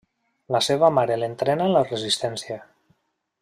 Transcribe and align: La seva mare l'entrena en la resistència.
La 0.55 0.61
seva 0.67 0.89
mare 0.99 1.17
l'entrena 1.23 1.69
en 1.69 1.75
la 1.77 1.85
resistència. 1.91 2.61